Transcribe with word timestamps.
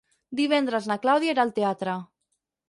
Divendres 0.37 0.87
na 0.91 0.97
Clàudia 1.03 1.35
irà 1.35 1.45
al 1.45 1.53
teatre. 1.61 1.95